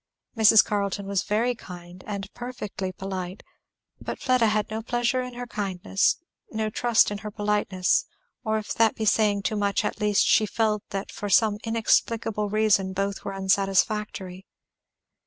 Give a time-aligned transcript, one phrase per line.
[0.35, 0.65] Mrs.
[0.65, 3.43] Carleton was very kind, and perfectly polite;
[4.01, 6.17] but Fleda had no pleasure in her kindness,
[6.49, 8.05] no trust in her politeness;
[8.43, 12.49] or if that be saying too much, at least she felt that for some inexplicable
[12.49, 14.47] reason both were unsatisfactory.